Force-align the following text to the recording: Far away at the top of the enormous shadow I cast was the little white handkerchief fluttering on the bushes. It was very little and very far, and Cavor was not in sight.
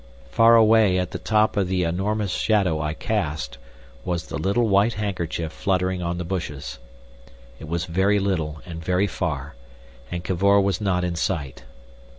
Far 0.31 0.55
away 0.55 0.97
at 0.97 1.11
the 1.11 1.19
top 1.19 1.55
of 1.55 1.67
the 1.67 1.83
enormous 1.83 2.31
shadow 2.31 2.81
I 2.81 2.95
cast 2.95 3.59
was 4.03 4.25
the 4.25 4.39
little 4.39 4.67
white 4.67 4.93
handkerchief 4.95 5.51
fluttering 5.51 6.01
on 6.01 6.17
the 6.17 6.23
bushes. 6.25 6.79
It 7.59 7.67
was 7.67 7.85
very 7.85 8.17
little 8.17 8.63
and 8.65 8.83
very 8.83 9.05
far, 9.05 9.53
and 10.09 10.23
Cavor 10.23 10.59
was 10.59 10.81
not 10.81 11.03
in 11.03 11.15
sight. 11.15 11.65